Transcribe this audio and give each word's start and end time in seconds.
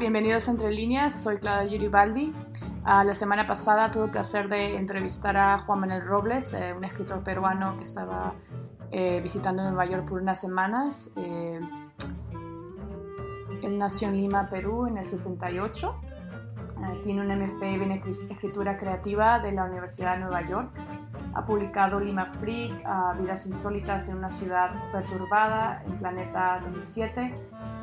bienvenidos 0.00 0.48
a 0.48 0.50
Entre 0.50 0.72
Líneas. 0.72 1.22
Soy 1.22 1.36
Clara 1.36 1.64
Yuribaldi. 1.64 2.32
Uh, 2.82 3.04
la 3.04 3.14
semana 3.14 3.46
pasada 3.46 3.88
tuve 3.88 4.06
el 4.06 4.10
placer 4.10 4.48
de 4.48 4.76
entrevistar 4.76 5.36
a 5.36 5.58
Juan 5.58 5.78
Manuel 5.78 6.04
Robles, 6.04 6.52
eh, 6.54 6.74
un 6.76 6.82
escritor 6.82 7.22
peruano 7.22 7.76
que 7.76 7.84
estaba 7.84 8.34
eh, 8.90 9.20
visitando 9.20 9.62
Nueva 9.62 9.86
York 9.86 10.08
por 10.08 10.20
unas 10.20 10.40
semanas. 10.40 11.12
Eh, 11.14 11.60
él 13.62 13.78
nació 13.78 14.08
en 14.08 14.16
Lima, 14.16 14.44
Perú, 14.46 14.88
en 14.88 14.98
el 14.98 15.06
78. 15.06 16.00
tiene 17.04 17.20
un 17.20 17.28
MFA 17.28 17.66
en 17.66 17.92
escritura 17.92 18.76
creativa 18.76 19.38
de 19.38 19.52
la 19.52 19.66
Universidad 19.66 20.14
de 20.14 20.24
Nueva 20.24 20.42
York. 20.48 20.72
Ha 21.34 21.46
publicado 21.46 22.00
Lima 22.00 22.26
Freak, 22.26 22.84
Vidas 23.20 23.46
Insólitas 23.46 24.08
en 24.08 24.16
una 24.16 24.30
ciudad 24.30 24.90
perturbada, 24.90 25.80
en 25.86 25.96
Planeta 25.98 26.60
2007 26.64 27.34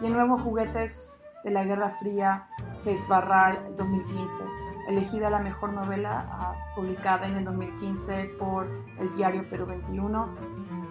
y 0.02 0.06
en 0.06 0.14
Nuevos 0.14 0.42
Juguetes 0.42 1.21
de 1.44 1.52
la 1.52 1.64
Guerra 1.64 1.90
Fría 1.90 2.48
6 2.72 3.08
barra 3.08 3.60
2015, 3.78 4.44
elegida 4.88 5.30
la 5.30 5.40
mejor 5.40 5.74
novela 5.74 6.26
ah, 6.32 6.56
publicada 6.76 7.28
en 7.28 7.38
el 7.38 7.46
2015 7.46 8.36
por 8.40 8.68
el 9.00 9.14
diario 9.16 9.48
Perú 9.50 9.66
21. 9.66 10.36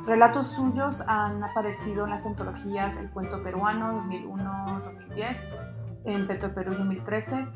Relatos 0.07 0.49
suyos 0.49 1.03
han 1.07 1.45
aparecido 1.45 2.05
en 2.05 2.11
las 2.11 2.27
antologías 2.27 2.97
El 2.97 3.11
Cuento 3.11 3.43
Peruano 3.43 4.03
2001-2010, 4.09 5.55
en 6.05 6.27
Petro 6.27 6.55
Perú 6.55 6.73
2013, 6.73 7.47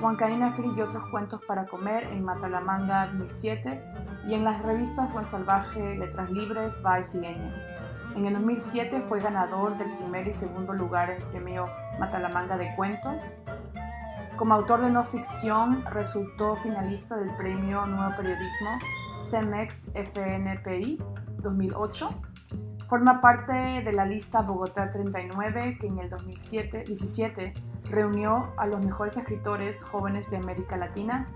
Huancaína 0.00 0.50
Free 0.50 0.72
y 0.76 0.80
otros 0.82 1.04
cuentos 1.10 1.40
para 1.46 1.66
comer 1.66 2.04
en 2.04 2.22
Matalamanga 2.24 3.06
2007 3.06 3.82
y 4.26 4.34
en 4.34 4.44
las 4.44 4.62
revistas 4.62 5.12
Buen 5.12 5.26
Salvaje, 5.26 5.96
Letras 5.96 6.30
Libres, 6.30 6.82
Vice 6.82 7.18
y 7.22 8.18
En 8.18 8.26
el 8.26 8.34
2007 8.34 9.00
fue 9.00 9.20
ganador 9.20 9.76
del 9.76 9.96
primer 9.96 10.28
y 10.28 10.32
segundo 10.32 10.72
lugar 10.72 11.10
en 11.10 11.16
el 11.16 11.26
premio 11.28 11.64
Matalamanga 12.00 12.56
de 12.56 12.74
Cuento. 12.74 13.14
Como 14.36 14.54
autor 14.54 14.80
de 14.80 14.90
no 14.90 15.04
ficción, 15.04 15.84
resultó 15.92 16.56
finalista 16.56 17.16
del 17.18 17.36
premio 17.36 17.84
Nuevo 17.84 18.16
Periodismo 18.16 18.70
CEMEX 19.18 19.90
FNPI 19.94 20.98
2008. 21.42 22.08
Forma 22.88 23.20
parte 23.20 23.52
de 23.52 23.92
la 23.92 24.06
lista 24.06 24.40
Bogotá 24.40 24.88
39, 24.88 25.76
que 25.78 25.86
en 25.86 25.98
el 25.98 26.08
2017 26.08 27.52
reunió 27.90 28.52
a 28.56 28.66
los 28.66 28.84
mejores 28.84 29.18
escritores 29.18 29.84
jóvenes 29.84 30.30
de 30.30 30.38
América 30.38 30.78
Latina. 30.78 31.26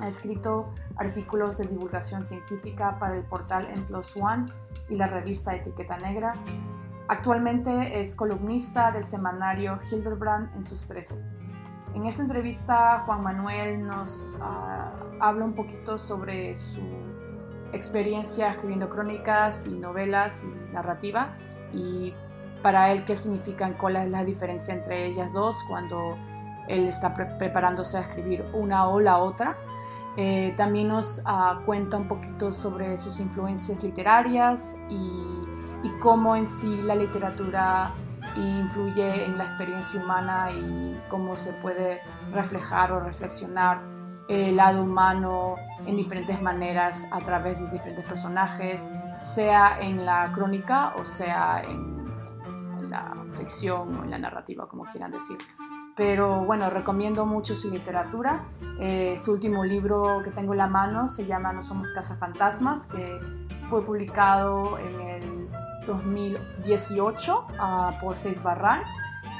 Ha 0.00 0.06
escrito 0.06 0.72
artículos 0.96 1.58
de 1.58 1.66
divulgación 1.66 2.24
científica 2.24 2.96
para 3.00 3.16
el 3.16 3.24
portal 3.24 3.66
En 3.74 3.82
Plus 3.86 4.16
One 4.16 4.46
y 4.88 4.94
la 4.94 5.08
revista 5.08 5.54
Etiqueta 5.54 5.98
Negra, 5.98 6.32
Actualmente 7.08 8.00
es 8.00 8.16
columnista 8.16 8.90
del 8.90 9.04
semanario 9.04 9.78
Hildebrand 9.90 10.54
en 10.56 10.64
sus 10.64 10.86
13. 10.86 11.14
En 11.94 12.04
esta 12.04 12.22
entrevista 12.22 13.02
Juan 13.06 13.22
Manuel 13.22 13.86
nos 13.86 14.34
ah, 14.40 14.92
habla 15.20 15.44
un 15.44 15.54
poquito 15.54 15.98
sobre 15.98 16.56
su 16.56 16.82
experiencia 17.72 18.50
escribiendo 18.50 18.88
crónicas 18.90 19.66
y 19.66 19.70
novelas 19.70 20.44
y 20.44 20.72
narrativa 20.74 21.36
y 21.72 22.12
para 22.60 22.90
él 22.90 23.04
qué 23.04 23.14
significan, 23.14 23.74
cuál 23.74 23.96
es 23.96 24.10
la 24.10 24.24
diferencia 24.24 24.74
entre 24.74 25.06
ellas 25.06 25.32
dos 25.32 25.62
cuando 25.68 26.16
él 26.68 26.86
está 26.88 27.14
preparándose 27.14 27.98
a 27.98 28.00
escribir 28.00 28.44
una 28.52 28.88
o 28.88 28.98
la 28.98 29.18
otra. 29.18 29.56
Eh, 30.16 30.54
también 30.56 30.88
nos 30.88 31.22
ah, 31.24 31.60
cuenta 31.64 31.98
un 31.98 32.08
poquito 32.08 32.50
sobre 32.50 32.96
sus 32.96 33.20
influencias 33.20 33.84
literarias 33.84 34.76
y 34.88 35.55
y 35.82 35.90
cómo 36.00 36.36
en 36.36 36.46
sí 36.46 36.82
la 36.82 36.94
literatura 36.94 37.92
influye 38.34 39.24
en 39.24 39.38
la 39.38 39.44
experiencia 39.44 40.00
humana 40.02 40.50
y 40.50 41.00
cómo 41.08 41.36
se 41.36 41.52
puede 41.54 42.00
reflejar 42.32 42.92
o 42.92 43.00
reflexionar 43.00 43.80
el 44.28 44.56
lado 44.56 44.82
humano 44.82 45.54
en 45.86 45.96
diferentes 45.96 46.40
maneras 46.42 47.06
a 47.12 47.20
través 47.20 47.60
de 47.60 47.70
diferentes 47.70 48.04
personajes, 48.04 48.90
sea 49.20 49.78
en 49.80 50.04
la 50.04 50.32
crónica 50.32 50.94
o 50.96 51.04
sea 51.04 51.62
en, 51.62 51.94
la 52.90 53.16
ficción 53.34 53.96
o 53.98 54.04
en 54.04 54.10
la 54.10 54.18
narrativa, 54.18 54.68
como 54.68 54.84
quieran 54.84 55.10
decir. 55.10 55.36
Pero 55.96 56.44
bueno, 56.44 56.70
recomiendo 56.70 57.26
mucho 57.26 57.56
su 57.56 57.68
literatura. 57.68 58.44
Eh, 58.78 59.16
su 59.18 59.32
último 59.32 59.64
libro 59.64 60.22
que 60.22 60.30
tengo 60.30 60.52
en 60.52 60.58
la 60.58 60.68
mano 60.68 61.08
se 61.08 61.26
llama 61.26 61.52
No 61.52 61.62
somos 61.62 61.92
casa 61.92 62.16
fantasmas, 62.16 62.86
que 62.86 63.18
fue 63.68 63.84
publicado 63.84 64.78
en 64.78 65.00
el 65.00 65.25
2018 65.86 67.46
ah, 67.58 67.98
por 68.00 68.16
Seis 68.16 68.42
Barran. 68.42 68.82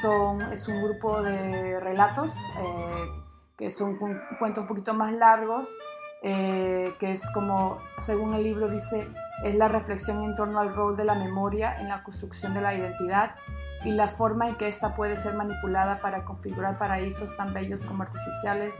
Son, 0.00 0.40
es 0.52 0.66
un 0.68 0.82
grupo 0.82 1.22
de 1.22 1.78
relatos 1.80 2.34
eh, 2.58 3.04
que 3.56 3.70
son 3.70 3.96
cuentos 4.38 4.62
un 4.62 4.68
poquito 4.68 4.94
más 4.94 5.12
largos, 5.12 5.68
eh, 6.22 6.94
que 6.98 7.12
es 7.12 7.28
como, 7.30 7.78
según 7.98 8.34
el 8.34 8.42
libro 8.42 8.68
dice, 8.68 9.08
es 9.44 9.54
la 9.54 9.68
reflexión 9.68 10.22
en 10.24 10.34
torno 10.34 10.60
al 10.60 10.74
rol 10.74 10.96
de 10.96 11.04
la 11.04 11.14
memoria 11.14 11.78
en 11.80 11.88
la 11.88 12.02
construcción 12.02 12.54
de 12.54 12.60
la 12.60 12.74
identidad 12.74 13.34
y 13.84 13.92
la 13.92 14.08
forma 14.08 14.48
en 14.48 14.56
que 14.56 14.66
ésta 14.66 14.94
puede 14.94 15.16
ser 15.16 15.34
manipulada 15.34 16.00
para 16.00 16.24
configurar 16.24 16.78
paraísos 16.78 17.36
tan 17.36 17.54
bellos 17.54 17.84
como 17.84 18.02
artificiales, 18.02 18.74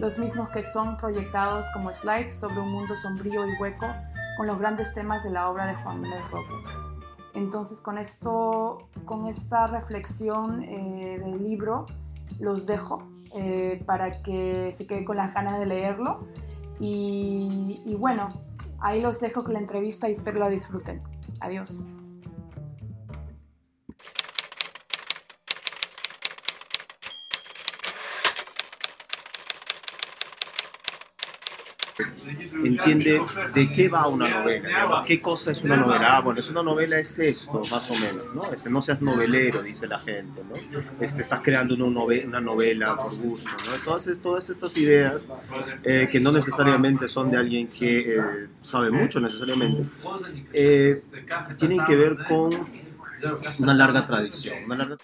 los 0.00 0.18
mismos 0.18 0.48
que 0.48 0.62
son 0.62 0.96
proyectados 0.96 1.66
como 1.72 1.92
slides 1.92 2.38
sobre 2.38 2.60
un 2.60 2.72
mundo 2.72 2.96
sombrío 2.96 3.46
y 3.46 3.56
hueco 3.60 3.86
con 4.36 4.46
los 4.46 4.58
grandes 4.58 4.92
temas 4.94 5.22
de 5.22 5.30
la 5.30 5.48
obra 5.48 5.66
de 5.66 5.74
Juan 5.74 6.00
Manuel 6.00 6.22
Robles. 6.30 6.95
Entonces 7.36 7.80
con 7.80 7.98
esto, 7.98 8.88
con 9.04 9.26
esta 9.26 9.66
reflexión 9.66 10.62
eh, 10.62 11.20
del 11.22 11.44
libro, 11.44 11.86
los 12.40 12.66
dejo 12.66 13.06
eh, 13.34 13.82
para 13.86 14.22
que 14.22 14.72
se 14.72 14.86
queden 14.86 15.04
con 15.04 15.16
las 15.16 15.34
ganas 15.34 15.58
de 15.58 15.66
leerlo. 15.66 16.26
Y, 16.80 17.82
y 17.84 17.94
bueno, 17.94 18.28
ahí 18.80 19.00
los 19.00 19.20
dejo 19.20 19.44
con 19.44 19.52
la 19.52 19.60
entrevista 19.60 20.08
y 20.08 20.12
espero 20.12 20.40
la 20.40 20.48
disfruten. 20.48 21.02
Adiós. 21.40 21.84
Entiende 32.64 33.22
de 33.54 33.72
qué 33.72 33.88
va 33.88 34.06
una 34.08 34.28
novela, 34.28 35.02
qué 35.06 35.20
cosa 35.20 35.52
es 35.52 35.62
una 35.62 35.76
novela. 35.76 36.16
Ah, 36.16 36.20
bueno, 36.20 36.40
es 36.40 36.48
una 36.48 36.62
novela, 36.62 36.98
es 36.98 37.18
esto, 37.18 37.60
más 37.70 37.90
o 37.90 37.94
menos, 37.94 38.34
¿no? 38.34 38.52
Este, 38.52 38.70
no 38.70 38.82
seas 38.82 39.00
novelero, 39.00 39.62
dice 39.62 39.86
la 39.86 39.98
gente, 39.98 40.42
¿no? 40.44 40.56
Este, 41.00 41.22
estás 41.22 41.40
creando 41.42 41.74
una 41.74 41.88
novela, 41.88 42.26
una 42.26 42.40
novela 42.40 42.96
por 42.96 43.14
gusto, 43.16 43.50
¿no? 43.66 43.84
Todas, 43.84 44.10
todas 44.22 44.50
estas 44.50 44.76
ideas 44.76 45.28
eh, 45.84 46.08
que 46.10 46.20
no 46.20 46.32
necesariamente 46.32 47.08
son 47.08 47.30
de 47.30 47.38
alguien 47.38 47.68
que 47.68 48.16
eh, 48.16 48.48
sabe 48.62 48.90
mucho 48.90 49.20
necesariamente, 49.20 49.84
eh, 50.52 51.00
tienen 51.56 51.84
que 51.84 51.96
ver 51.96 52.16
con 52.28 52.50
una 53.58 53.74
larga 53.74 54.04
tradición, 54.04 54.64
una 54.64 54.76
larga 54.76 54.96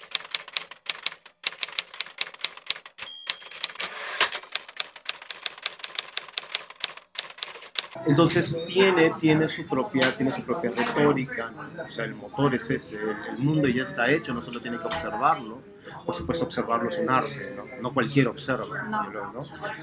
Entonces 8.06 8.64
tiene, 8.64 9.12
tiene, 9.20 9.48
su 9.48 9.66
propia, 9.66 10.10
tiene 10.16 10.30
su 10.30 10.42
propia 10.42 10.70
retórica, 10.70 11.52
o 11.86 11.90
sea, 11.90 12.06
el 12.06 12.14
motor 12.14 12.54
es 12.54 12.70
ese, 12.70 12.96
el 12.96 13.38
mundo 13.38 13.68
ya 13.68 13.82
está 13.82 14.10
hecho, 14.10 14.32
no 14.32 14.40
solo 14.40 14.60
tiene 14.60 14.78
que 14.78 14.84
observarlo 14.84 15.71
por 16.04 16.14
supuesto 16.14 16.44
observarlo 16.44 16.88
es 16.88 16.98
un 16.98 17.10
arte, 17.10 17.54
¿no? 17.56 17.64
no 17.80 17.92
cualquiera 17.92 18.30
observa. 18.30 18.82
¿no? 18.84 19.40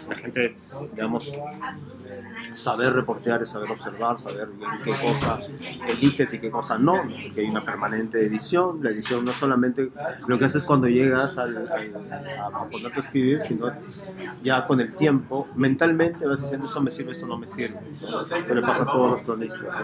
La 0.07 0.15
gente, 0.15 0.55
digamos, 0.93 1.33
saber 2.53 2.93
reportear 2.93 3.41
es 3.41 3.49
saber 3.49 3.71
observar, 3.71 4.17
saber 4.17 4.47
bien 4.49 4.69
qué 4.83 4.91
cosa 4.91 5.39
eliges 5.87 6.33
y 6.33 6.39
qué 6.39 6.49
cosa 6.49 6.77
no, 6.77 7.03
porque 7.03 7.41
hay 7.41 7.47
una 7.47 7.65
permanente 7.65 8.19
edición. 8.25 8.79
La 8.81 8.91
edición 8.91 9.25
no 9.25 9.31
solamente 9.31 9.91
lo 10.27 10.39
que 10.39 10.45
haces 10.45 10.63
cuando 10.63 10.87
llegas 10.87 11.37
a, 11.37 11.45
ponerte 12.71 12.99
a 12.99 12.99
escribir, 12.99 13.39
sino 13.39 13.71
ya 14.43 14.65
con 14.65 14.81
el 14.81 14.95
tiempo, 14.95 15.47
mentalmente 15.55 16.25
vas 16.25 16.41
diciendo 16.41 16.65
esto 16.65 16.81
me 16.81 16.91
sirve, 16.91 17.11
esto 17.11 17.27
no 17.27 17.37
me 17.37 17.47
sirve. 17.47 17.79
¿no? 18.11 18.55
le 18.55 18.61
pasa 18.61 18.83
a 18.83 18.85
todos 18.85 19.11
los 19.11 19.21
cronistas. 19.21 19.75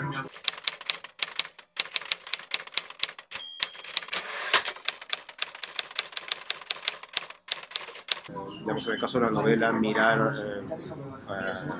Digamos, 8.65 8.87
en 8.87 8.93
el 8.93 8.99
caso 8.99 9.19
de 9.19 9.25
la 9.27 9.31
novela, 9.31 9.71
mirar 9.71 10.33
eh, 10.35 10.63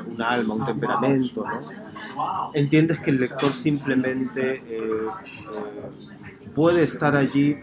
un 0.07 0.21
alma, 0.21 0.53
un 0.53 0.65
temperamento, 0.65 1.43
¿no? 1.43 2.51
Entiendes 2.53 2.99
que 2.99 3.09
el 3.09 3.19
lector 3.19 3.53
simplemente 3.53 4.53
eh, 4.53 4.63
eh, 4.69 6.49
puede 6.53 6.83
estar 6.83 7.15
allí, 7.15 7.57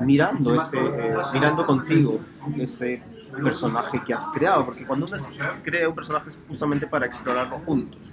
mirando, 0.00 0.54
ese, 0.54 0.80
mirando 1.32 1.64
contigo 1.64 2.20
ese 2.58 3.02
personaje 3.42 4.02
que 4.04 4.14
has 4.14 4.26
creado, 4.34 4.66
porque 4.66 4.84
cuando 4.84 5.06
uno 5.06 5.16
crea 5.62 5.88
un 5.88 5.94
personaje 5.94 6.28
es 6.28 6.40
justamente 6.48 6.88
para 6.88 7.06
explorarlo 7.06 7.58
juntos. 7.60 8.11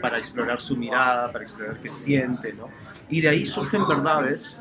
Para 0.00 0.18
explorar 0.18 0.60
su 0.60 0.76
mirada, 0.76 1.30
para 1.32 1.44
explorar 1.44 1.78
qué 1.80 1.88
siente, 1.88 2.52
¿no? 2.52 2.68
Y 3.10 3.20
de 3.20 3.28
ahí 3.28 3.46
surgen 3.46 3.86
verdades 3.88 4.60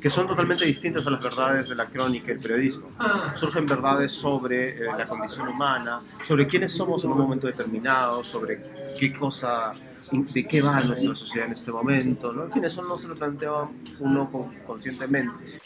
que 0.00 0.08
son 0.08 0.26
totalmente 0.26 0.64
distintas 0.64 1.06
a 1.06 1.10
las 1.10 1.22
verdades 1.22 1.68
de 1.68 1.74
la 1.74 1.86
crónica 1.86 2.28
y 2.28 2.30
el 2.32 2.38
periodismo. 2.38 2.88
Surgen 3.34 3.66
verdades 3.66 4.12
sobre 4.12 4.70
eh, 4.70 4.84
la 4.96 5.04
condición 5.04 5.48
humana, 5.48 6.00
sobre 6.22 6.46
quiénes 6.46 6.72
somos 6.72 7.04
en 7.04 7.10
un 7.10 7.18
momento 7.18 7.46
determinado, 7.46 8.22
sobre 8.22 8.94
qué 8.98 9.12
cosa, 9.12 9.72
de 10.10 10.46
qué 10.46 10.62
va 10.62 10.80
nuestra 10.80 11.14
sociedad 11.14 11.46
en 11.46 11.52
este 11.52 11.70
momento, 11.70 12.32
¿no? 12.32 12.44
En 12.44 12.50
fin, 12.50 12.64
eso 12.64 12.82
no 12.82 12.96
se 12.96 13.08
lo 13.08 13.14
plantea 13.14 13.52
uno 14.00 14.30
conscientemente. 14.66 15.60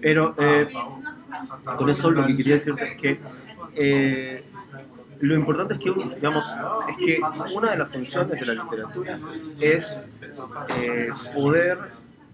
Pero 0.00 0.34
eh, 0.38 0.68
con 1.76 1.90
esto 1.90 2.10
lo 2.10 2.26
que 2.26 2.36
quería 2.36 2.54
decirte 2.54 2.88
es 2.88 3.00
que 3.00 3.20
eh, 3.74 4.44
lo 5.20 5.34
importante 5.34 5.74
es 5.74 5.80
que, 5.80 5.92
digamos, 6.14 6.46
es 6.88 6.96
que 6.96 7.20
una 7.54 7.72
de 7.72 7.76
las 7.76 7.90
funciones 7.90 8.40
de 8.40 8.46
la 8.46 8.62
literatura 8.62 9.16
es 9.60 10.04
eh, 10.78 11.10
poder 11.34 11.78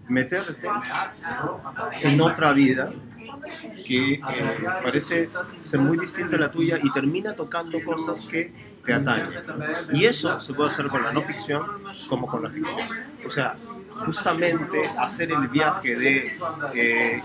meterte 0.07 0.67
en 2.03 2.21
otra 2.21 2.53
vida 2.53 2.91
que 3.85 4.21
parece 4.81 5.29
ser 5.69 5.79
muy 5.79 5.97
distinta 5.97 6.37
a 6.37 6.39
la 6.39 6.51
tuya 6.51 6.79
y 6.81 6.91
termina 6.91 7.33
tocando 7.33 7.83
cosas 7.83 8.21
que 8.21 8.53
te 8.85 8.93
atañen. 8.93 9.43
Y 9.91 10.05
eso 10.05 10.39
se 10.39 10.53
puede 10.53 10.69
hacer 10.69 10.87
con 10.87 11.03
la 11.03 11.11
no 11.11 11.21
ficción 11.23 11.63
como 12.07 12.25
con 12.25 12.41
la 12.41 12.49
ficción. 12.49 12.87
O 13.25 13.29
sea, 13.29 13.57
justamente 14.05 14.81
hacer 14.97 15.31
el 15.31 15.47
viaje 15.47 15.95
de 15.95 16.37
eh, 16.73 17.19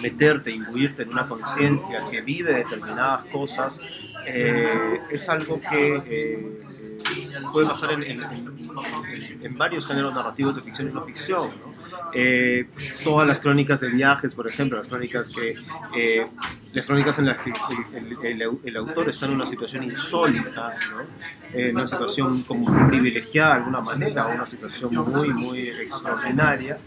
meterte, 0.00 0.50
imbuirte 0.50 1.02
en 1.02 1.10
una 1.10 1.26
conciencia 1.26 1.98
que 2.10 2.20
vive 2.20 2.54
determinadas 2.54 3.24
cosas, 3.26 3.80
eh, 4.26 5.00
es 5.10 5.28
algo 5.28 5.60
que 5.60 6.02
eh, 6.06 6.62
puede 7.52 7.66
pasar 7.66 7.92
en, 7.92 8.02
en, 8.02 9.58
varios 9.58 9.86
géneros 9.86 10.14
narrativos 10.14 10.56
de 10.56 10.62
ficción 10.62 10.90
y 10.90 10.92
no 10.92 11.02
ficción. 11.02 11.50
todas 13.04 13.26
las 13.26 13.38
crónicas 13.40 13.80
de 13.80 13.88
viajes, 13.88 14.34
por 14.34 14.48
ejemplo, 14.48 14.78
las 14.78 14.88
crónicas 14.88 15.28
que 15.28 15.54
las 16.76 16.84
crónicas 16.84 17.18
en 17.18 17.26
las 17.26 17.38
que 17.38 17.52
el, 18.32 18.76
autor 18.76 19.08
está 19.08 19.24
en 19.24 19.32
una 19.32 19.46
situación 19.46 19.82
insólita, 19.82 20.68
en 21.54 21.74
una 21.74 21.86
situación 21.86 22.42
como 22.42 22.66
privilegiada 22.88 23.54
de 23.54 23.60
alguna 23.60 23.80
manera, 23.80 24.26
una 24.26 24.44
situación 24.44 24.94
muy, 24.94 25.32
muy 25.32 25.68
extraordinaria, 25.68 26.78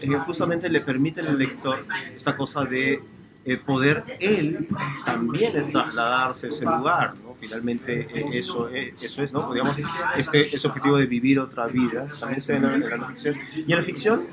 eh, 0.00 0.08
justamente 0.24 0.70
le 0.70 0.80
permiten 0.80 1.26
al 1.26 1.36
lector 1.36 1.84
esta 2.16 2.34
cosa 2.34 2.64
de 2.64 3.02
eh, 3.44 3.58
poder 3.58 4.02
él 4.18 4.66
también 5.04 5.70
trasladarse 5.70 6.46
a 6.46 6.48
ese 6.48 6.64
lugar, 6.64 7.14
¿no? 7.22 7.34
Finalmente 7.34 8.08
eh, 8.14 8.24
eso, 8.32 8.70
eso 8.70 9.22
es, 9.22 9.30
¿no? 9.30 9.52
Digamos, 9.52 9.76
este 10.16 10.40
ese 10.40 10.66
objetivo 10.66 10.96
de 10.96 11.04
vivir 11.04 11.38
otra 11.38 11.66
vida 11.66 12.06
también 12.18 12.40
se 12.40 12.52
ve 12.52 12.58
en 12.60 12.80
la, 12.80 12.94
en 12.94 13.00
la 13.00 13.08
ficción. 13.08 13.36
Y 13.54 13.70
en 13.72 13.76
la 13.76 13.84
ficción 13.84 14.26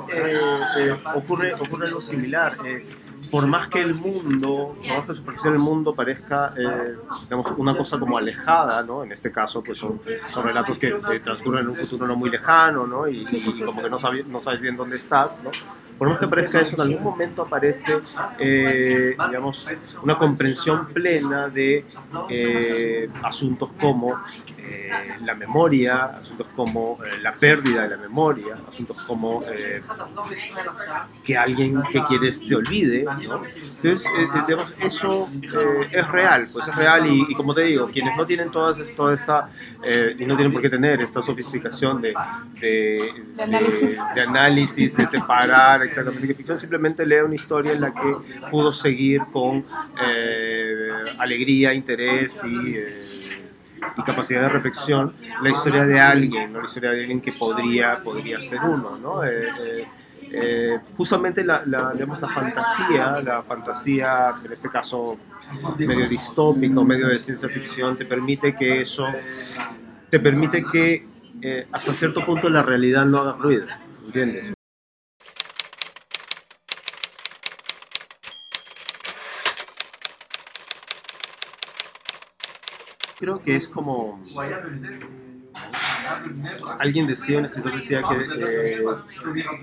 ocurre, 1.13 1.53
ocurre 1.53 1.87
algo 1.87 1.99
similar 1.99 2.55
por 3.31 3.47
más 3.47 3.67
que 3.67 3.81
el 3.81 3.95
mundo, 3.95 4.75
por 4.75 4.97
más 4.97 5.05
que 5.05 5.15
superficial 5.15 5.53
el 5.53 5.59
mundo 5.59 5.93
parezca, 5.93 6.53
eh, 6.57 6.95
digamos, 7.23 7.47
una 7.57 7.75
cosa 7.75 7.97
como 7.97 8.17
alejada, 8.17 8.83
¿no? 8.83 9.03
En 9.03 9.11
este 9.11 9.31
caso, 9.31 9.63
pues 9.63 9.77
son, 9.77 10.01
son 10.31 10.43
relatos 10.43 10.77
que 10.77 10.91
transcurren 11.23 11.63
en 11.63 11.69
un 11.69 11.77
futuro 11.77 12.05
no 12.05 12.15
muy 12.15 12.29
lejano, 12.29 12.85
¿no? 12.85 13.07
Y, 13.07 13.25
como 13.65 13.81
que 13.81 13.89
no 13.89 13.99
sabes, 13.99 14.27
no 14.27 14.41
sabes 14.41 14.59
bien 14.59 14.75
dónde 14.75 14.97
estás, 14.97 15.39
¿no? 15.41 15.51
Por 16.01 16.09
más 16.09 16.17
que 16.17 16.27
parezca 16.27 16.61
eso, 16.61 16.73
en 16.77 16.81
algún 16.81 17.03
momento 17.03 17.43
aparece, 17.43 17.99
eh, 18.39 19.15
digamos, 19.27 19.67
una 20.01 20.17
comprensión 20.17 20.87
plena 20.87 21.47
de 21.47 21.85
eh, 22.27 23.07
asuntos 23.21 23.69
como 23.79 24.19
la 25.23 25.35
memoria, 25.35 26.05
asuntos 26.17 26.47
como 26.55 26.97
la 27.21 27.35
pérdida 27.35 27.83
de 27.83 27.89
la 27.89 27.97
memoria, 27.97 28.57
asuntos 28.67 28.99
como 29.01 29.43
que 31.23 31.37
alguien 31.37 31.83
que 31.91 32.01
quieres 32.05 32.43
te 32.43 32.55
olvide, 32.55 33.05
entonces, 33.83 34.05
eh, 34.05 34.27
eh, 34.49 34.55
eso 34.85 35.29
eh, 35.41 35.89
es 35.91 36.07
real, 36.07 36.45
pues 36.51 36.67
es 36.67 36.75
real 36.75 37.07
y, 37.07 37.33
como 37.35 37.53
te 37.53 37.61
digo, 37.61 37.89
quienes 37.91 38.15
no 38.15 38.25
tienen 38.25 38.51
todas, 38.51 38.77
toda 38.95 39.13
esta, 39.13 39.49
y 40.17 40.25
no 40.25 40.35
tienen 40.35 40.53
por 40.53 40.61
qué 40.61 40.69
tener 40.69 41.01
esta 41.01 41.21
sofisticación 41.21 42.01
de, 42.01 42.13
de, 42.59 43.13
de, 43.35 44.21
análisis. 44.21 44.95
de 44.95 45.05
separar 45.05 45.83
exactamente 45.91 46.27
qué 46.27 46.33
ficción, 46.33 46.59
simplemente 46.59 47.05
lee 47.05 47.21
una 47.25 47.35
historia 47.35 47.73
en 47.73 47.81
la 47.81 47.93
que 47.93 48.15
pudo 48.49 48.71
seguir 48.71 49.21
con 49.31 49.65
alegría, 51.19 51.73
interés 51.73 52.41
y 52.43 53.41
y 53.97 54.03
capacidad 54.03 54.41
de 54.41 54.49
reflexión 54.49 55.13
la 55.41 55.49
historia 55.49 55.85
de 55.85 55.99
alguien, 55.99 56.53
¿no? 56.53 56.59
la 56.59 56.65
historia 56.65 56.91
de 56.91 57.01
alguien 57.01 57.21
que 57.21 57.33
podría, 57.33 58.01
podría 58.03 58.39
ser 58.41 58.59
uno. 58.61 58.97
¿no? 58.97 59.21
Eh, 60.33 60.79
justamente 60.95 61.43
la, 61.43 61.61
la, 61.65 61.91
fantasía, 62.33 63.19
la 63.21 63.43
fantasía, 63.43 64.33
en 64.43 64.51
este 64.51 64.69
caso 64.69 65.17
medio 65.77 66.07
distópica 66.07 66.79
o 66.79 66.85
medio 66.85 67.07
de 67.07 67.19
ciencia 67.19 67.49
ficción, 67.49 67.97
te 67.97 68.05
permite 68.05 68.55
que 68.55 68.81
eso, 68.81 69.05
te 70.09 70.19
permite 70.19 70.63
que 70.63 71.05
eh, 71.41 71.67
hasta 71.71 71.91
cierto 71.93 72.21
punto 72.21 72.49
la 72.49 72.63
realidad 72.63 73.05
no 73.05 73.17
haga 73.17 73.33
ruido, 73.33 73.65
¿entiendes? 74.05 74.53
Creo 83.21 83.39
que 83.39 83.55
es 83.55 83.67
como 83.67 84.19
alguien 86.79 87.05
decía, 87.05 87.37
un 87.37 87.45
escritor 87.45 87.75
decía 87.75 88.01
que, 88.01 88.15
eh, 88.35 88.83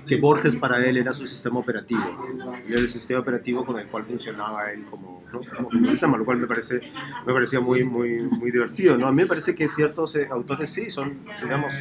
que 0.07 0.15
Borges 0.15 0.55
para 0.55 0.85
él 0.85 0.95
era 0.95 1.11
su 1.11 1.27
sistema 1.27 1.59
operativo, 1.59 2.01
era 2.65 2.79
el 2.79 2.87
sistema 2.87 3.19
operativo 3.19 3.65
con 3.65 3.77
el 3.77 3.87
cual 3.87 4.05
funcionaba 4.05 4.71
él 4.71 4.85
como, 4.85 5.23
¿no? 5.33 5.41
sistema, 5.91 6.17
lo 6.17 6.23
cual 6.23 6.37
me, 6.37 6.47
parece, 6.47 6.79
me 7.25 7.33
parecía 7.33 7.59
muy, 7.59 7.83
muy, 7.83 8.21
muy 8.21 8.49
divertido. 8.49 8.97
¿no? 8.97 9.07
A 9.07 9.11
mí 9.11 9.23
me 9.23 9.27
parece 9.27 9.53
que 9.53 9.67
ciertos 9.67 10.15
eh, 10.15 10.29
autores 10.31 10.69
sí 10.69 10.89
son, 10.89 11.19
digamos, 11.43 11.73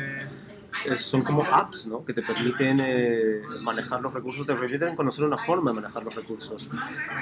son 0.98 1.22
como 1.22 1.42
apps 1.44 1.86
¿no? 1.86 2.04
que 2.04 2.12
te 2.12 2.22
permiten 2.22 2.80
eh, 2.80 3.42
manejar 3.62 4.00
los 4.00 4.12
recursos, 4.12 4.46
te 4.46 4.54
permiten 4.54 4.96
conocer 4.96 5.24
una 5.24 5.38
forma 5.38 5.70
de 5.70 5.80
manejar 5.80 6.02
los 6.04 6.14
recursos. 6.14 6.68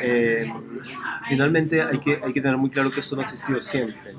Eh, 0.01 0.53
finalmente 1.25 1.83
hay 1.83 1.99
que, 1.99 2.21
hay 2.23 2.33
que 2.33 2.41
tener 2.41 2.57
muy 2.57 2.71
claro 2.71 2.91
que 2.91 3.01
esto 3.01 3.17
no 3.17 3.23
ha 3.23 3.25
existido 3.25 3.61
siempre. 3.61 4.15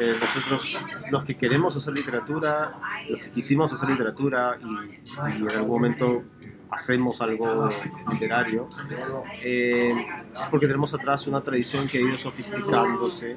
Eh, 0.00 0.14
nosotros, 0.20 0.84
los 1.10 1.24
que 1.24 1.36
queremos 1.36 1.76
hacer 1.76 1.94
literatura, 1.94 2.74
los 3.08 3.20
que 3.20 3.30
quisimos 3.30 3.72
hacer 3.72 3.88
literatura 3.88 4.58
y, 4.62 5.38
y 5.38 5.42
en 5.42 5.50
algún 5.50 5.70
momento 5.70 6.24
hacemos 6.70 7.20
algo 7.20 7.68
literario, 8.10 8.68
porque 10.50 10.66
tenemos 10.66 10.94
atrás 10.94 11.26
una 11.26 11.42
tradición 11.42 11.86
que 11.86 11.98
ha 11.98 12.00
ido 12.00 12.16
sofisticándose 12.16 13.36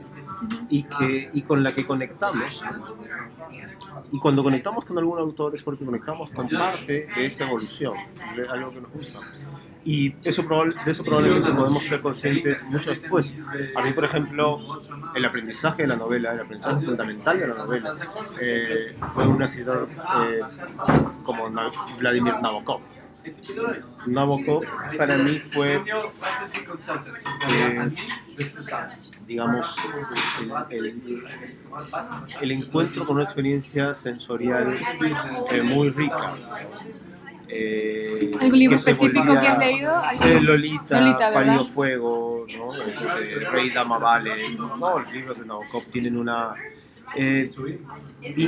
y, 0.70 0.84
que, 0.84 1.30
y 1.34 1.42
con 1.42 1.64
la 1.64 1.72
que 1.72 1.86
conectamos 1.86 2.64
y 4.12 4.20
cuando 4.20 4.44
conectamos 4.44 4.86
con 4.86 4.98
algún 4.98 5.20
autor 5.20 5.56
es 5.56 5.64
porque 5.64 5.86
conectamos 5.86 6.30
con 6.32 6.48
parte 6.48 7.08
de 7.16 7.26
esa 7.26 7.46
evolución, 7.46 7.96
de 8.36 8.48
algo 8.48 8.72
que 8.72 8.82
nos 8.82 8.92
gusta. 8.92 9.20
Y 9.84 10.16
eso, 10.24 10.44
de 10.44 10.92
eso 10.92 11.04
probablemente 11.04 11.52
podemos 11.54 11.84
ser 11.84 12.02
conscientes 12.02 12.64
mucho 12.66 12.90
después. 12.90 13.34
A 13.76 13.84
mí, 13.84 13.94
por 13.94 14.06
ejemplo, 14.06 14.58
el 15.14 15.26
aprendizaje 15.26 15.84
de 15.84 15.90
la 15.90 15.96
novela, 15.96 16.34
el 16.34 16.40
aprendizaje 16.40 16.86
fundamental 16.86 17.40
de 17.40 17.48
la 17.48 17.56
novela, 17.56 17.96
eh, 18.42 18.96
fue 19.14 19.28
un 19.28 19.42
escritor 19.44 19.90
eh, 20.22 20.42
como 21.24 21.50
Vladimir 22.00 22.36
Nabokov 22.42 22.82
Nabokov 24.08 24.64
para 24.98 25.18
mí 25.18 25.40
fue, 25.40 25.82
eh, 27.50 27.92
digamos, 29.26 29.76
el, 32.42 32.52
encuentro 32.52 33.06
con 33.06 33.16
una 33.16 33.26
experiencia 33.26 33.94
sensorial 33.96 34.78
eh, 35.52 35.62
muy 35.62 35.90
rica. 35.90 36.34
Eh, 37.48 38.32
¿Algún 38.40 38.60
libro 38.60 38.76
específico 38.76 39.24
que 39.24 39.48
has 39.48 39.60
leído? 39.60 40.02
Lolita, 40.42 41.00
Lolita 41.00 41.66
Fuego, 41.66 42.46
¿no? 42.58 42.76
Este, 42.76 43.50
Rey 43.50 43.70
Dama 43.70 43.98
Vale, 43.98 44.56
todos 44.58 45.04
los 45.04 45.14
libros 45.14 45.40
de 45.40 45.46
Nabokov 45.46 45.86
tienen 45.86 46.18
una 46.18 46.56
eh, 47.16 47.50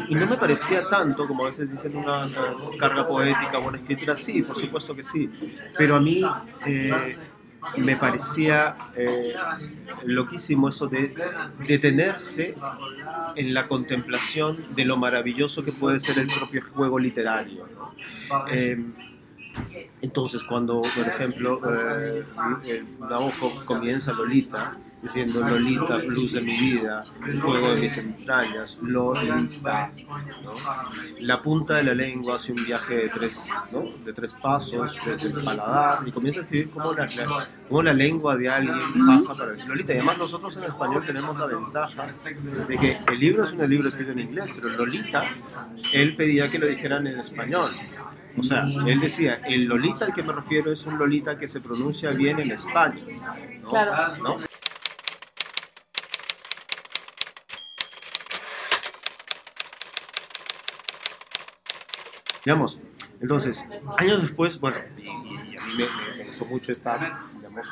y, 0.10 0.16
no 0.16 0.26
me 0.28 0.38
parecía 0.38 0.88
tanto, 0.90 1.28
como 1.28 1.44
a 1.44 1.46
veces 1.48 1.72
dicen, 1.72 1.96
una, 1.96 2.30
carga 2.78 3.08
poética 3.08 3.60
o 3.60 3.68
una 3.68 3.78
escritura. 3.78 4.16
Sí, 4.16 4.42
por 4.42 4.60
supuesto 4.60 4.96
que 4.96 5.04
sí. 5.04 5.30
Pero 5.78 5.96
a 5.96 6.00
mí 6.00 6.24
eh, 6.66 7.18
me 7.78 7.96
parecía 7.96 8.78
eh, 8.98 9.34
loquísimo 10.06 10.70
eso 10.70 10.88
de 10.88 11.14
detenerse 11.68 12.56
en 13.36 13.54
la 13.54 13.68
contemplación 13.68 14.76
de 14.76 14.86
lo 14.86 14.98
maravilloso 14.98 15.64
que 15.64 15.72
puede 15.72 16.00
ser 16.00 16.20
el 16.20 16.28
propio 16.28 16.62
juego 16.74 17.00
literario. 17.00 17.68
Entonces, 20.00 20.44
cuando, 20.44 20.82
por 20.82 21.08
ejemplo, 21.08 21.60
eh, 22.00 22.24
Nabokov 23.00 23.66
comienza 23.66 24.14
Lolita, 24.14 24.78
diciendo 25.02 25.40
Lolita, 25.42 25.98
luz 26.00 26.34
de 26.34 26.42
mi 26.42 26.56
vida, 26.56 27.04
fuego 27.42 27.70
de 27.70 27.82
mis 27.82 27.98
entrañas, 27.98 28.78
Lolita, 28.84 29.90
la 31.22 31.42
punta 31.42 31.78
de 31.78 31.84
la 31.84 31.94
lengua 31.96 32.36
hace 32.36 32.52
un 32.52 32.64
viaje 32.64 32.96
de 32.96 33.10
tres, 33.10 33.48
¿no? 33.72 33.84
de 34.06 34.14
tres 34.14 34.36
pasos, 34.36 34.96
desde 35.04 35.30
el 35.30 35.44
paladar, 35.44 36.08
y 36.08 36.12
comienza 36.12 36.42
a 36.42 36.44
escribir 36.44 36.70
cómo 36.70 36.94
la, 36.94 37.08
cómo 37.68 37.82
la 37.82 37.94
lengua 37.94 38.38
de 38.38 38.50
alguien 38.50 38.80
pasa 39.08 39.36
para 39.36 39.52
decir 39.54 39.68
Lolita. 39.68 39.94
Y 39.94 39.96
además 39.96 40.20
nosotros 40.20 40.58
en 40.58 40.64
español 40.66 41.04
tenemos 41.06 41.40
la 41.40 41.46
ventaja 41.48 42.08
de 42.68 42.78
que 42.78 43.00
el 43.08 43.20
libro 43.20 43.44
es 43.44 43.52
un 43.52 43.68
libro 43.68 43.90
escrito 43.90 44.12
en 44.12 44.20
inglés, 44.20 44.52
pero 44.54 44.70
Lolita, 44.70 45.24
él 45.94 46.16
pedía 46.16 46.46
que 46.46 46.60
lo 46.60 46.68
dijeran 46.68 47.08
en 47.08 47.20
español. 47.20 47.72
O 48.38 48.44
sea, 48.44 48.68
él 48.86 49.00
decía, 49.00 49.42
el 49.46 49.68
Lolita 49.68 50.06
al 50.06 50.14
que 50.14 50.22
me 50.22 50.32
refiero 50.32 50.72
es 50.72 50.86
un 50.86 50.98
Lolita 50.98 51.38
que 51.38 51.48
se 51.48 51.60
pronuncia 51.60 52.12
bien 52.12 52.40
en 52.40 52.52
España. 52.52 53.02
Claro. 53.68 53.94
¿no? 54.22 54.36
Digamos, 62.46 62.80
entonces, 63.20 63.68
años 63.98 64.22
después, 64.22 64.60
bueno, 64.60 64.78
y, 64.98 65.08
a 65.08 65.66
mí 65.66 65.74
me, 65.78 66.18
me, 66.18 66.26
gustó 66.26 66.46
mucho 66.46 66.72
estar, 66.72 67.00
digamos, 67.36 67.68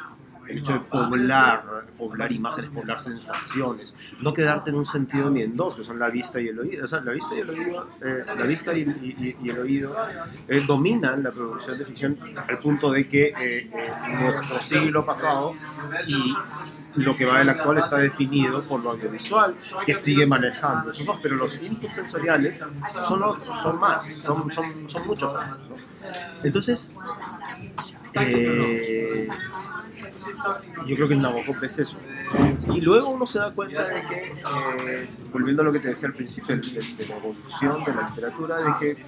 el 0.49 0.57
hecho 0.57 0.73
de 0.73 0.79
poblar, 0.79 1.74
poblar 1.97 2.31
imágenes, 2.31 2.71
poblar 2.71 2.99
sensaciones, 2.99 3.93
no 4.21 4.33
quedarte 4.33 4.69
en 4.69 4.77
un 4.77 4.85
sentido 4.85 5.29
ni 5.29 5.41
en 5.41 5.55
dos, 5.55 5.75
que 5.75 5.83
son 5.83 5.99
la 5.99 6.09
vista 6.09 6.39
y 6.39 6.47
el 6.49 6.59
oído. 6.59 6.85
O 6.85 6.87
sea, 6.87 7.01
la 7.01 7.11
vista 7.11 7.35
y 7.35 7.39
el 7.39 7.49
oído, 7.49 7.87
eh, 8.01 8.19
la 8.37 8.45
vista 8.45 8.73
y, 8.73 9.35
el 9.49 9.59
oído 9.59 9.95
eh, 10.47 10.63
dominan 10.67 11.23
la 11.23 11.31
producción 11.31 11.77
de 11.77 11.85
ficción 11.85 12.17
al 12.35 12.57
punto 12.59 12.91
de 12.91 13.07
que 13.07 13.33
eh, 13.37 13.71
nuestro 14.19 14.59
siglo 14.59 15.05
pasado 15.05 15.53
y 16.07 16.35
lo 16.95 17.15
que 17.15 17.25
va 17.25 17.39
del 17.39 17.49
actual 17.49 17.77
está 17.77 17.97
definido 17.97 18.63
por 18.63 18.81
lo 18.81 18.91
audiovisual, 18.91 19.55
que 19.85 19.95
sigue 19.95 20.25
manejando 20.25 20.91
esos 20.91 21.05
dos, 21.05 21.19
pero 21.21 21.35
los 21.35 21.55
inputs 21.61 21.95
sensoriales 21.95 22.63
son, 23.07 23.23
otros, 23.23 23.59
son 23.59 23.79
más, 23.79 24.07
son, 24.07 24.49
son, 24.51 25.07
muchos 25.07 25.33
más. 25.33 25.51
Entonces, 26.43 26.91
eh, 28.13 29.27
yo 30.85 30.95
creo 30.95 31.07
que 31.07 31.13
en 31.13 31.21
Nabokov 31.21 31.63
es 31.63 31.79
eso. 31.79 31.99
Y 32.73 32.81
luego 32.81 33.09
uno 33.09 33.25
se 33.25 33.39
da 33.39 33.53
cuenta 33.53 33.85
de 33.85 34.03
que, 34.03 34.15
eh, 34.15 35.09
volviendo 35.31 35.61
a 35.61 35.65
lo 35.65 35.71
que 35.71 35.79
te 35.79 35.89
decía 35.89 36.07
al 36.07 36.15
principio 36.15 36.57
de, 36.57 37.07
la 37.07 37.15
evolución 37.15 37.83
de 37.83 37.93
la 37.93 38.09
literatura, 38.09 38.57
de 38.57 38.75
que 38.79 39.05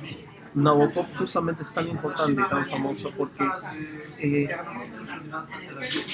Nabokov 0.53 1.05
justamente 1.15 1.63
es 1.63 1.73
tan 1.73 1.87
importante 1.87 2.41
y 2.41 2.49
tan 2.49 2.65
famoso 2.65 3.11
porque, 3.15 3.47
eh, 4.19 4.55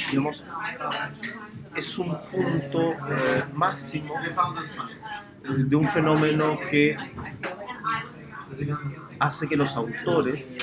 digamos, 0.10 0.46
es 1.76 1.98
un 2.00 2.20
punto 2.22 2.92
eh, 2.92 3.44
máximo 3.54 4.14
de 5.44 5.76
un 5.76 5.88
fenómeno 5.88 6.56
que 6.70 6.98
hace 9.20 9.48
que 9.48 9.56
los 9.56 9.76
autores 9.76 10.58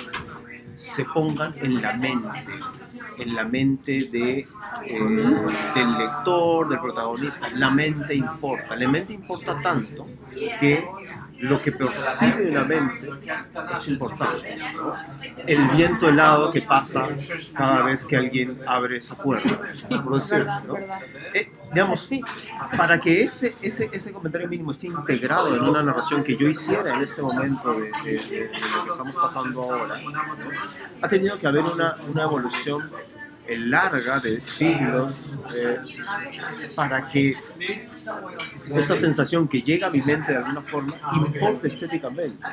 se 0.80 1.04
pongan 1.04 1.54
en 1.58 1.82
la 1.82 1.92
mente, 1.92 2.42
en 3.18 3.34
la 3.34 3.44
mente 3.44 4.08
de, 4.10 4.48
eh, 4.86 4.98
del 5.74 5.98
lector, 5.98 6.70
del 6.70 6.78
protagonista. 6.78 7.48
La 7.50 7.70
mente 7.70 8.14
importa, 8.14 8.74
la 8.76 8.88
mente 8.88 9.12
importa 9.12 9.60
tanto 9.60 10.04
que 10.58 10.82
lo 11.40 11.60
que 11.60 11.72
percibe 11.72 12.50
la 12.50 12.64
mente 12.64 13.10
es 13.74 13.88
importante. 13.88 14.58
El 15.46 15.68
viento 15.68 16.08
helado 16.08 16.50
que 16.50 16.60
pasa 16.62 17.08
cada 17.54 17.82
vez 17.82 18.04
que 18.04 18.16
alguien 18.16 18.60
abre 18.66 18.98
esa 18.98 19.16
puerta, 19.16 19.56
por 20.02 20.14
decirlo. 20.14 20.76
Eh, 21.34 21.50
digamos, 21.72 22.10
para 22.76 23.00
que 23.00 23.22
ese, 23.22 23.54
ese, 23.62 23.88
ese 23.92 24.12
comentario 24.12 24.48
mínimo 24.48 24.72
esté 24.72 24.88
integrado 24.88 25.54
en 25.54 25.62
una 25.62 25.82
narración 25.82 26.22
que 26.22 26.36
yo 26.36 26.46
hiciera 26.46 26.94
en 26.94 27.02
este 27.02 27.22
momento 27.22 27.72
de, 27.72 27.88
lo 27.88 28.84
que 28.84 28.90
estamos 28.90 29.14
pasando 29.14 29.62
ahora, 29.62 29.94
ha 31.02 31.08
tenido 31.08 31.38
que 31.38 31.46
haber 31.46 31.62
una, 31.62 32.22
evolución 32.22 32.90
larga 33.48 34.20
de 34.20 34.40
siglos 34.40 35.34
eh, 35.56 35.78
para 36.76 37.08
que 37.08 37.34
esa 38.76 38.96
sensación 38.96 39.48
que 39.48 39.60
llega 39.60 39.88
a 39.88 39.90
mi 39.90 40.02
mente 40.02 40.32
de 40.32 40.38
alguna 40.38 40.60
forma 40.60 40.94
importe 41.12 41.66
estéticamente. 41.66 42.46